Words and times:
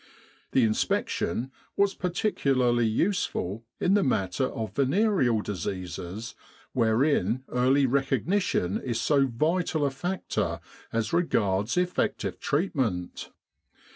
The 0.53 0.63
inspection 0.63 1.51
was 1.77 1.93
particularly 1.93 2.87
useful 2.87 3.67
in 3.79 3.93
the 3.93 4.01
matter 4.03 4.45
of 4.45 4.73
venereal 4.73 5.43
diseases 5.43 6.33
wherein 6.73 7.43
early 7.49 7.85
recognition 7.85 8.79
is 8.81 8.99
so 8.99 9.27
vital 9.27 9.85
a 9.85 9.91
factor 9.91 10.59
as 10.91 11.13
regards 11.13 11.77
effective 11.77 12.39
treatment. 12.39 13.29